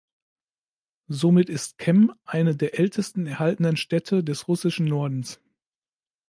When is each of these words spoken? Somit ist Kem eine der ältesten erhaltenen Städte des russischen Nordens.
Somit 1.09 1.47
ist 1.47 1.77
Kem 1.77 2.11
eine 2.25 2.55
der 2.55 2.79
ältesten 2.79 3.27
erhaltenen 3.27 3.77
Städte 3.77 4.23
des 4.23 4.47
russischen 4.47 4.87
Nordens. 4.87 5.39